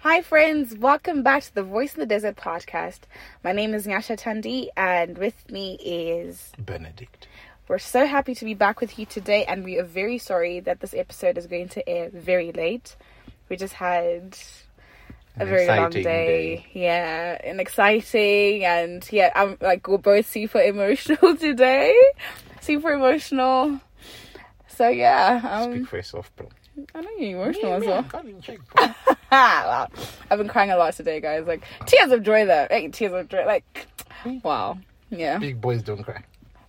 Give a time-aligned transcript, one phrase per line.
[0.00, 0.76] Hi, friends.
[0.76, 3.00] Welcome back to the Voice in the Desert podcast.
[3.44, 7.28] My name is Nyasha Tandi, and with me is Benedict.
[7.68, 10.80] We're so happy to be back with you today, and we are very sorry that
[10.80, 12.96] this episode is going to air very late.
[13.48, 14.38] We just had
[15.36, 16.02] a An very long day.
[16.02, 16.66] day.
[16.72, 21.94] Yeah, and exciting, and yeah, I'm like we're both super emotional today.
[22.62, 23.80] Super emotional.
[24.68, 26.48] So yeah, um, Speak for yourself, bro.
[26.94, 29.16] I know you're emotional as well.
[29.30, 29.70] can't even check, bro.
[29.70, 29.88] wow.
[30.30, 31.46] I've been crying a lot today, guys.
[31.46, 32.66] Like tears of joy though.
[32.70, 33.44] Hey, tears of joy.
[33.46, 33.86] Like
[34.42, 34.78] wow.
[35.10, 35.38] Yeah.
[35.38, 36.24] Big boys don't cry.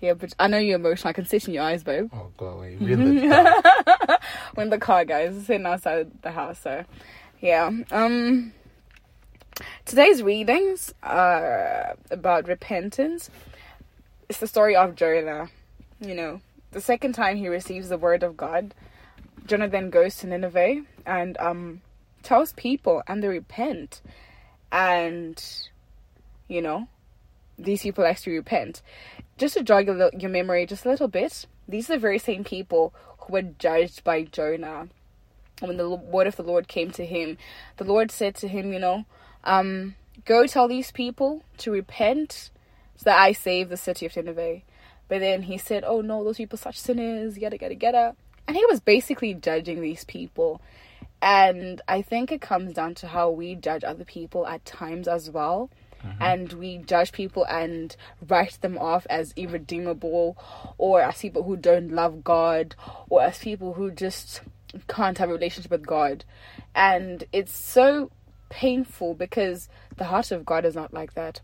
[0.00, 1.08] Yeah, but I know you're emotional.
[1.08, 2.10] I can see it in your eyes, babe.
[2.12, 2.76] Oh, god, away.
[2.80, 4.22] We're in the dark.
[4.54, 5.34] We're in the car, guys.
[5.34, 6.84] Is sitting outside the house, so
[7.40, 7.70] yeah.
[7.90, 8.52] Um
[9.84, 13.30] today's readings are about repentance.
[14.28, 15.48] It's the story of Jonah.
[16.00, 16.40] You know,
[16.72, 18.74] the second time he receives the word of God,
[19.46, 21.80] Jonah then goes to Nineveh and um
[22.26, 24.02] tells people and they repent.
[24.70, 25.42] And
[26.48, 26.88] you know,
[27.58, 28.82] these people actually repent.
[29.38, 32.44] Just to jog your, your memory just a little bit, these are the very same
[32.44, 34.88] people who were judged by Jonah.
[35.60, 37.38] When the word of the Lord came to him,
[37.78, 39.06] the Lord said to him, you know,
[39.44, 42.50] um, go tell these people to repent
[42.96, 44.60] so that I save the city of Nineveh.
[45.08, 48.16] But then he said, oh no, those people such sinners, yada, yada, yada.
[48.46, 50.60] And he was basically judging these people.
[51.22, 55.30] And I think it comes down to how we judge other people at times as
[55.30, 55.70] well.
[56.04, 56.22] Mm-hmm.
[56.22, 57.96] And we judge people and
[58.28, 60.36] write them off as irredeemable
[60.78, 62.74] or as people who don't love God
[63.08, 64.42] or as people who just
[64.88, 66.24] can't have a relationship with God.
[66.74, 68.10] And it's so
[68.50, 71.40] painful because the heart of God is not like that.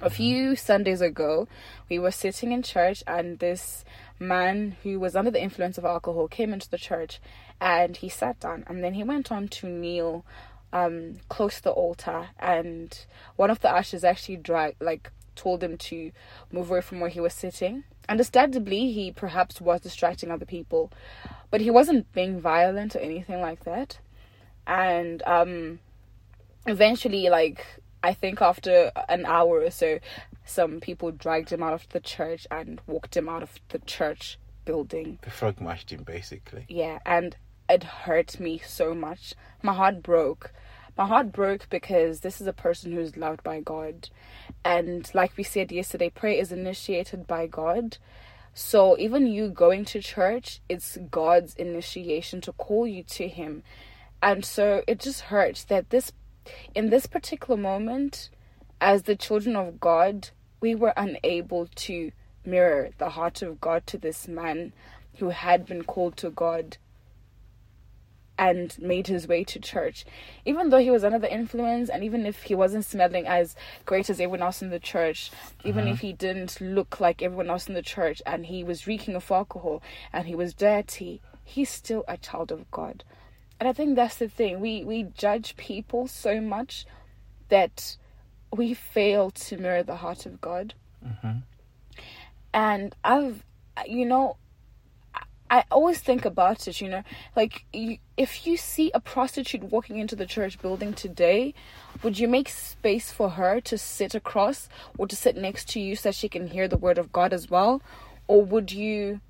[0.00, 1.46] A few Sundays ago,
[1.88, 3.84] we were sitting in church, and this
[4.18, 7.20] man who was under the influence of alcohol came into the church
[7.60, 8.64] and he sat down.
[8.66, 10.24] And then he went on to kneel
[10.72, 12.30] um, close to the altar.
[12.38, 12.98] And
[13.36, 16.12] one of the ushers actually dragged, like, told him to
[16.50, 17.84] move away from where he was sitting.
[18.08, 20.92] Understandably, he perhaps was distracting other people,
[21.50, 23.98] but he wasn't being violent or anything like that.
[24.66, 25.78] And um,
[26.66, 27.64] eventually like
[28.04, 29.98] i think after an hour or so
[30.44, 34.38] some people dragged him out of the church and walked him out of the church
[34.64, 35.18] building.
[35.22, 36.64] The frog mashed him, basically.
[36.68, 37.36] yeah and
[37.68, 39.34] it hurt me so much.
[39.62, 40.52] My heart broke.
[40.98, 44.10] My heart broke because this is a person who's loved by god.
[44.64, 47.96] And like we said yesterday prayer is initiated by god.
[48.52, 53.62] So even you going to church it's god's initiation to call you to him.
[54.22, 56.12] And so it just hurts that this
[56.74, 58.30] in this particular moment
[58.80, 62.12] as the children of god we were unable to
[62.44, 64.72] mirror the heart of god to this man
[65.18, 66.76] who had been called to god
[68.38, 70.04] and made his way to church.
[70.44, 74.10] Even though he was under the influence and even if he wasn't smelling as great
[74.10, 75.30] as everyone else in the church
[75.64, 76.06] even if uh-huh.
[76.06, 79.82] he didn't look like everyone else in the church and he was reeking of alcohol
[80.12, 83.04] and he was dirty he's still a child of god
[83.64, 84.60] and I think that's the thing.
[84.60, 86.84] We we judge people so much
[87.48, 87.96] that
[88.52, 90.74] we fail to mirror the heart of God.
[91.02, 91.38] Mm-hmm.
[92.52, 93.42] And I've,
[93.86, 94.36] you know,
[95.14, 96.82] I- I always think about it.
[96.82, 97.02] You know,
[97.34, 101.54] like you, if you see a prostitute walking into the church building today,
[102.02, 105.96] would you make space for her to sit across or to sit next to you
[105.96, 107.80] so she can hear the word of God as well,
[108.28, 109.22] or would you?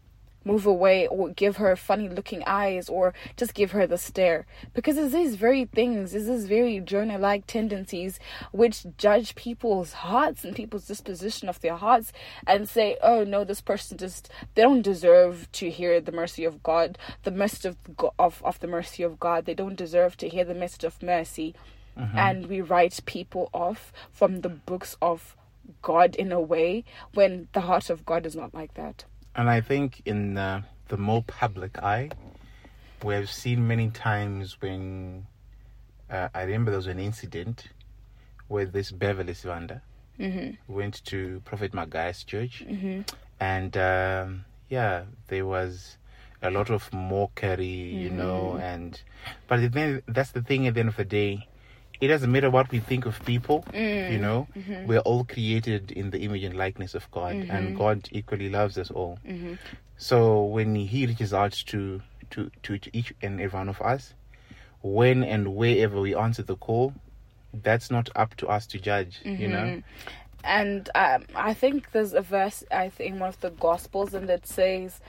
[0.45, 4.47] Move away or give her funny looking eyes or just give her the stare.
[4.75, 8.19] Because it's these very things it's these very Jonah like tendencies
[8.53, 12.13] which judge people's hearts and people's disposition of their hearts
[12.47, 16.63] and say oh no this person just they don't deserve to hear the mercy of
[16.63, 17.77] God the message of
[18.19, 19.45] of, of the mercy of God.
[19.45, 21.55] They don't deserve to hear the message of mercy.
[21.99, 22.19] Mm-hmm.
[22.19, 25.37] And we write people off from the books of
[25.83, 26.85] God in a way
[27.15, 29.05] when the heart of God is not like that
[29.37, 32.11] And I think in uh, the more public eye,
[33.03, 35.27] we have seen many times when
[36.11, 37.69] uh, I remember there was an incident
[38.49, 39.81] where this Beverly Sibanda
[40.69, 42.63] went to Prophet Magaya's church,
[43.41, 45.97] and um, yeah, there was
[46.43, 49.01] a lot of mockery, you know, and
[49.49, 50.67] but then that's the thing.
[50.69, 51.49] At the end of the day,
[52.05, 54.13] it doesn't matter what we think of people, mm.
[54.13, 54.87] you know, mm-hmm.
[54.87, 57.77] we're all created in the image and likeness of God, and mm-hmm.
[57.77, 59.19] God equally loves us all.
[59.27, 59.55] Mm-hmm.
[59.97, 64.13] So when He reaches out to, to, to each and every one of us,
[64.83, 66.93] when and wherever we answer the call,
[67.63, 69.83] that's not up to us to judge, you know.
[70.45, 74.29] and um, I think there's a verse I think in one of the Gospels and
[74.29, 75.01] it says,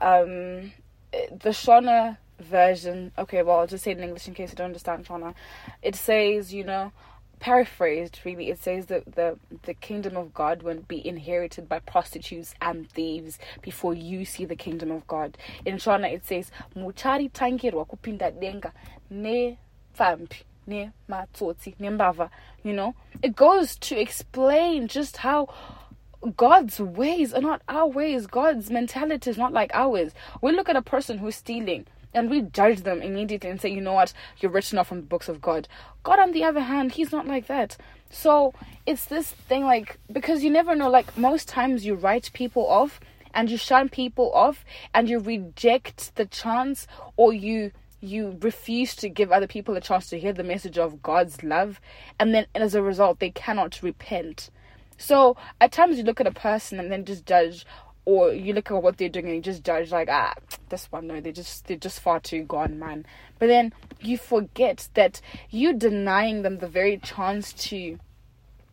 [0.00, 0.72] um,
[1.12, 3.12] the Shona version.
[3.18, 5.34] Okay, well, I'll just say in English in case you don't understand Shona.
[5.82, 6.92] It says, you know,
[7.40, 12.54] paraphrased really, it says that the the kingdom of God won't be inherited by prostitutes
[12.60, 15.38] and thieves before you see the kingdom of God.
[15.64, 18.72] In Shona, it says, muchari tangirwa kupinda denga
[19.10, 19.58] ne
[19.96, 22.30] fampi ne matsotsi ne mbava.
[22.62, 25.48] You know, it goes to explain just how
[26.36, 28.26] God's ways are not our ways.
[28.26, 30.12] God's mentality is not like ours.
[30.42, 33.80] We look at a person who's stealing and we judge them immediately and say, you
[33.80, 35.68] know what, you're written off from the books of God.
[36.02, 37.76] God, on the other hand, He's not like that.
[38.10, 38.54] So
[38.86, 43.00] it's this thing like, because you never know, like, most times you write people off
[43.34, 44.64] and you shun people off
[44.94, 50.08] and you reject the chance or you you refuse to give other people a chance
[50.08, 51.80] to hear the message of God's love
[52.20, 54.50] and then as a result they cannot repent.
[54.96, 57.66] So at times you look at a person and then just judge
[58.08, 60.32] or you look at what they're doing and you just judge like ah
[60.70, 63.04] this one no they're just they're just far too gone man
[63.38, 63.70] but then
[64.00, 65.20] you forget that
[65.50, 67.98] you denying them the very chance to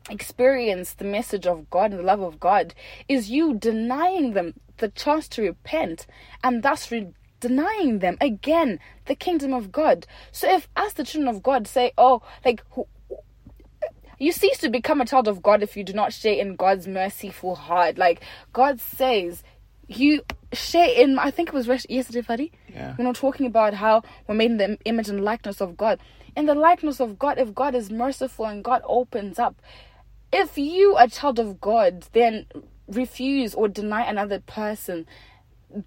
[0.10, 2.74] experience the message of God and the love of God
[3.10, 6.08] is you denying them the chance to repent
[6.42, 7.12] and thus re-
[7.42, 10.08] denying them again the kingdom of God.
[10.32, 12.64] So if as the children of God say, oh, like
[14.20, 16.88] you cease to become a child of God if you do not share in God's
[16.88, 17.98] merciful heart.
[17.98, 18.22] Like
[18.54, 19.44] God says,
[19.88, 20.24] you
[20.54, 21.20] share in.
[21.20, 22.52] I think it was yesterday, Fadi.
[22.74, 22.96] Yeah.
[22.98, 26.00] You know, talking about how we're made in the image and likeness of God.
[26.36, 29.62] In the likeness of God, if God is merciful and God opens up,
[30.34, 32.46] if you a child of God, then
[32.88, 35.06] refuse or deny another person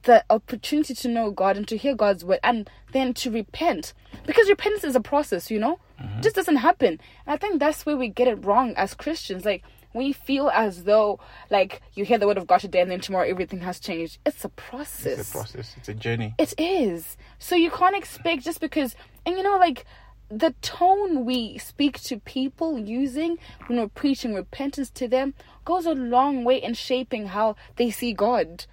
[0.03, 3.93] the opportunity to know God and to hear God's word and then to repent.
[4.27, 5.79] Because repentance is a process, you know?
[5.99, 7.01] It just doesn't happen.
[7.27, 9.45] And I think that's where we get it wrong as Christians.
[9.45, 9.63] Like
[9.95, 11.19] we feel as though
[11.51, 14.19] like you hear the word of God today and then tomorrow everything has changed.
[14.25, 15.19] It's a process.
[15.19, 15.75] It's a process.
[15.77, 16.35] It's a journey.
[16.39, 17.17] It is.
[17.39, 18.95] So you can't expect just because
[19.27, 19.85] and you know like
[20.31, 25.35] the tone we speak to people using when we're preaching repentance to them
[25.65, 28.67] goes a long way in shaping how they see God.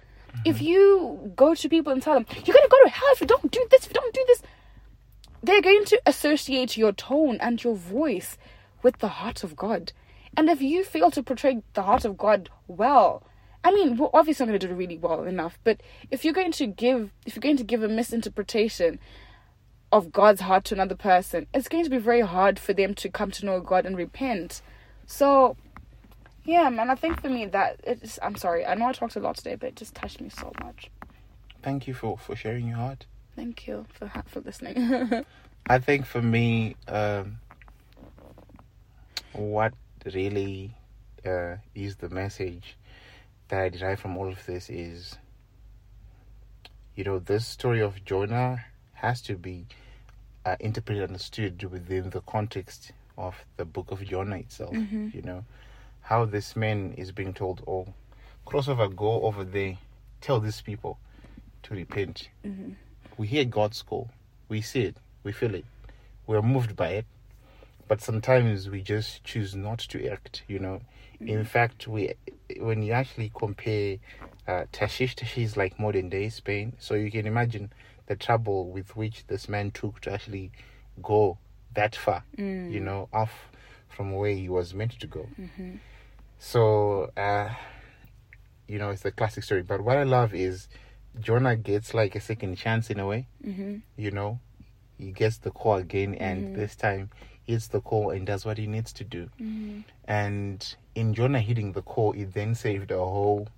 [0.44, 0.64] If mm-hmm.
[0.64, 3.26] you go to people and tell them, you're going to go to hell if you
[3.26, 4.42] don't do this, if you don't do this,
[5.46, 8.36] they're going to associate your tone and your voice
[8.82, 9.92] with the heart of God.
[10.36, 13.22] And if you fail to portray the heart of God well,
[13.64, 16.34] I mean, we're obviously not going to do it really well enough, but if you're
[16.34, 18.98] going to give, if you're going to give a misinterpretation
[19.90, 23.08] of God's heart to another person, it's going to be very hard for them to
[23.08, 24.62] come to know God and repent.
[25.06, 25.56] So,
[26.44, 28.18] yeah, man, I think for me that it's.
[28.22, 30.52] I'm sorry, I know I talked a lot today, but it just touched me so
[30.62, 30.90] much.
[31.62, 33.06] Thank you for for sharing your heart.
[33.36, 35.24] Thank you for ha- for listening.
[35.68, 37.38] I think for me, um,
[39.32, 39.74] what
[40.14, 40.74] really
[41.24, 42.76] uh, is the message
[43.48, 45.18] that I derive from all of this is,
[46.94, 49.66] you know, this story of Jonah has to be
[50.46, 54.74] uh, interpreted and understood within the context of the book of Jonah itself.
[55.12, 55.44] You know,
[56.00, 57.92] how this man is being told, "Oh,
[58.46, 59.76] cross over, go over there,
[60.22, 60.98] tell these people
[61.64, 62.30] to repent."
[63.16, 64.10] We hear God's call,
[64.48, 65.64] we see it, we feel it,
[66.26, 67.06] we're moved by it,
[67.88, 70.42] but sometimes we just choose not to act.
[70.48, 70.80] You know,
[71.20, 72.12] in fact, we
[72.60, 73.96] when you actually compare
[74.46, 77.72] uh, Tarshish, Tarshish is like modern day Spain, so you can imagine
[78.06, 80.52] the trouble with which this man took to actually
[81.02, 81.38] go
[81.74, 82.22] that far.
[82.72, 83.32] You know, off
[83.88, 85.26] from where he was meant to go.
[86.38, 87.48] So, uh,
[88.68, 89.62] you know, it's a classic story.
[89.62, 90.68] But what I love is
[91.20, 93.26] Jonah gets like a second chance in a way.
[93.44, 93.76] mm-hmm.
[93.96, 94.40] You know,
[94.98, 97.10] he gets the call again, and this time
[97.44, 99.28] hits the call and does what he needs to do.
[100.06, 103.48] And in Jonah hitting the call, it then saved a whole,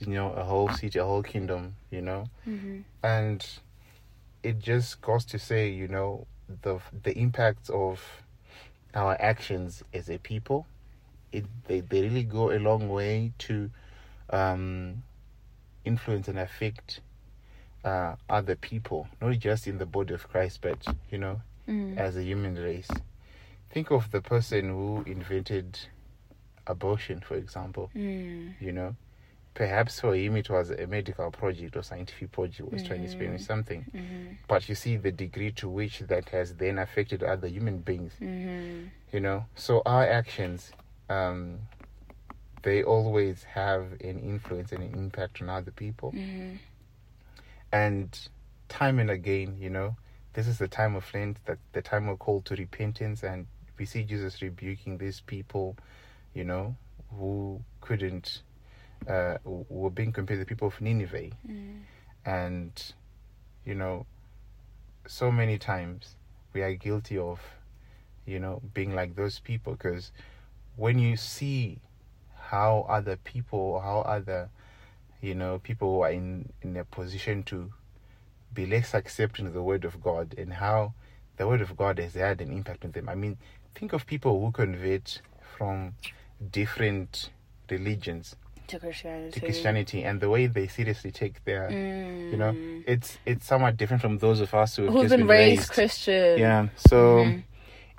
[0.00, 1.76] you know, a whole city, a whole kingdom.
[1.90, 2.28] You know,
[3.02, 3.46] and
[4.42, 6.26] it just goes to say, you know,
[6.62, 8.00] the the impacts of
[8.94, 10.66] our actions as a people
[11.34, 13.68] it they, they really go a long way to
[14.30, 15.02] um,
[15.84, 17.00] influence and affect
[17.84, 21.40] uh, other people, not just in the body of Christ, but you know,
[21.98, 22.88] as a human race.
[23.70, 25.78] Think of the person who invented
[26.66, 27.90] abortion, for example.
[27.94, 28.54] Mm.
[28.60, 28.96] You know,
[29.54, 33.38] perhaps for him it was a medical project or scientific project was trying to explain
[33.38, 33.84] something.
[33.94, 34.32] Mm-hmm.
[34.48, 38.86] But you see the degree to which that has then affected other human beings Mm-hmm.
[39.12, 40.70] you know so our actions
[41.08, 41.58] um
[42.64, 46.10] they always have an influence and an impact on other people.
[46.12, 46.56] Mm-hmm.
[47.72, 48.28] and
[48.68, 49.96] time and again you know
[50.32, 53.46] this is the time of lent that the time of call to repentance and
[53.78, 55.76] we see jesus rebuking these people
[56.34, 56.74] you know
[57.18, 58.42] who couldn't
[59.08, 61.30] uh were being compared to the people of nineveh.
[62.24, 62.72] And
[63.64, 64.06] you know
[65.06, 66.16] so many times
[66.54, 67.40] we are guilty of,
[68.24, 70.12] you know, being like those people because
[70.76, 71.80] when you see
[72.54, 74.48] how other people, how other,
[75.20, 76.28] you know, people who are in
[76.62, 77.58] in a position to
[78.52, 80.94] be less accepting of the word of God and how
[81.38, 83.08] the word of God has had an impact on them.
[83.08, 83.36] I mean,
[83.74, 85.20] think of people who convert
[85.56, 85.94] from
[86.58, 87.30] different
[87.70, 88.36] religions
[88.68, 89.32] To Christianity.
[89.40, 91.64] to Christianity and the way they seriously take their,
[92.32, 92.84] you know, Mm.
[92.86, 95.58] it's it's somewhat different from those of us who have Who've just been been raised,
[95.58, 95.72] raised.
[95.78, 96.38] Christian.
[96.44, 96.68] Yeah.
[96.76, 97.42] So Mhm.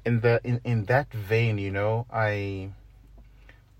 [0.07, 2.69] in the in, in that vein, you know, I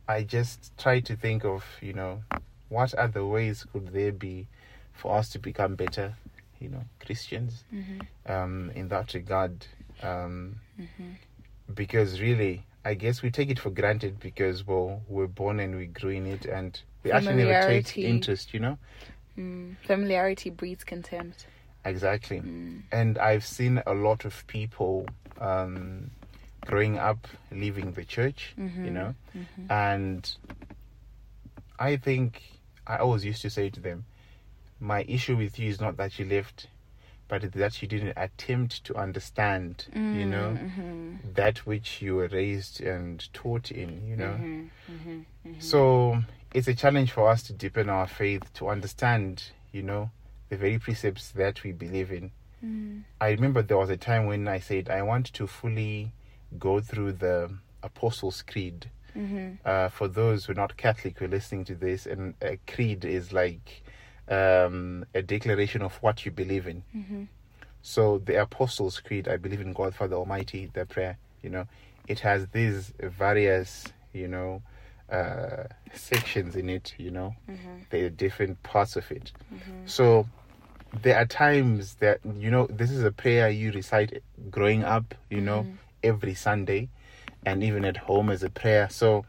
[0.07, 2.23] I just try to think of, you know,
[2.69, 4.47] what other ways could there be
[4.93, 6.15] for us to become better,
[6.59, 8.07] you know, Christians Mhm.
[8.27, 9.65] um, in that regard.
[10.01, 11.15] Um, Mhm.
[11.73, 15.87] because really, I guess we take it for granted because, well, we're born and we
[15.87, 18.77] grew in it and we actually never take interest, you know?
[19.37, 19.75] Mm.
[19.83, 21.47] Familiarity breeds contempt.
[21.83, 22.41] Exactly.
[22.41, 22.83] Mm.
[22.91, 25.07] And I've seen a lot of people
[25.41, 26.11] um,
[26.65, 28.91] growing up leaving the church, you Mhm.
[28.91, 29.15] know?
[29.35, 29.69] Mhm.
[29.71, 30.35] And
[31.79, 32.41] I think
[32.87, 34.05] I always used to say to them,
[34.79, 36.67] my issue with you is not that you left,
[37.27, 41.33] but that you didn't attempt to understand, you know, Mhm.
[41.33, 44.35] that which you were raised and taught in, you know.
[44.37, 44.69] Mhm.
[44.89, 45.25] Mhm.
[45.45, 45.61] Mhm.
[45.61, 50.11] So it's a challenge for us to deepen our faith, to understand, you know,
[50.49, 52.31] the very precepts that we believe in.
[52.63, 53.03] Mm.
[53.19, 56.11] I remember there was a time when I said I want to fully
[56.59, 57.51] go through the
[57.83, 58.89] Apostles' Creed.
[59.15, 59.57] Mhm.
[59.63, 63.05] Uh, for those who are not Catholic who are listening to this, and a creed
[63.05, 63.83] is like
[64.27, 66.83] um, a declaration of what you believe in.
[66.95, 67.27] Mhm.
[67.83, 71.67] So the Apostles' Creed, I believe in God Father Almighty, the prayer, you know,
[72.07, 74.63] it has these various, you know,
[75.11, 77.85] uh, sections in it, you know, Mhm.
[77.91, 79.31] there are different parts of it.
[79.53, 79.87] Mhm.
[79.87, 80.27] So
[81.03, 85.41] there are times that, you know, this is a prayer you recite growing up, you
[85.41, 85.77] know, Mhm.
[86.05, 86.89] Every Sunday
[87.45, 88.87] and even at home as a prayer.
[88.89, 89.25] So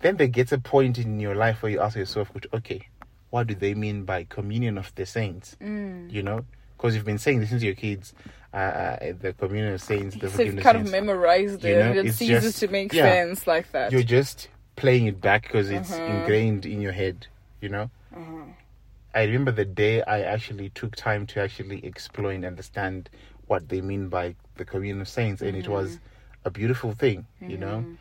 [0.00, 2.86] then there gets a point in your life where you ask yourself, okay,
[3.30, 5.56] what do they mean by communion of the saints?
[5.60, 6.10] Mm.
[6.12, 6.44] You know,
[6.76, 8.14] because you've been saying this to your kids,
[8.54, 11.06] uh, uh, the communion of saints, the So you've forgiveness kind of of saints.
[11.06, 11.78] memorized You it.
[11.94, 13.10] know, it ceases just- to make yeah.
[13.12, 13.92] sense like that.
[13.92, 16.08] You're just playing it back because it's Mhm.
[16.10, 17.26] ingrained in your head.
[17.60, 17.90] You know.
[18.14, 18.44] Uh-huh.
[19.14, 23.08] I remember the day I actually took time to actually explore and understand
[23.46, 25.98] what they mean by the communion of saints, and it was
[26.44, 27.78] a beautiful thing, you know.
[27.84, 27.96] Mhm.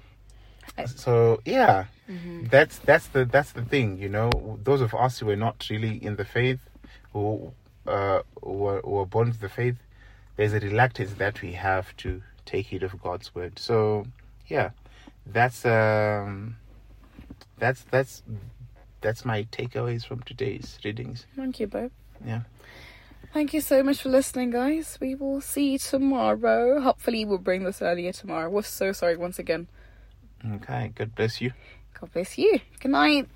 [0.77, 2.49] I- So yeah, Mhm.
[2.49, 4.59] that's that's the that's the thing, you know.
[4.63, 6.59] Those of us who were not really in the faith,
[7.13, 7.53] who
[7.87, 9.77] uh, were, were born to the faith,
[10.37, 13.59] there's a reluctance that we have to take heed of God's word.
[13.59, 14.07] So
[14.47, 14.71] yeah,
[15.25, 16.57] that's um,
[17.57, 18.23] that's that's
[19.01, 21.27] that's my takeaways from today's readings.
[21.35, 21.91] Thank you, babe.
[22.25, 22.41] Yeah.
[23.35, 24.97] Thank you so much for listening, guys.
[25.01, 26.79] We will see you tomorrow.
[26.79, 28.49] Hopefully, we'll bring this earlier tomorrow.
[28.49, 29.67] We're so sorry once again.
[30.53, 30.93] Okay.
[30.95, 31.51] God bless you.
[31.99, 32.61] God bless you.
[32.79, 33.27] Good night.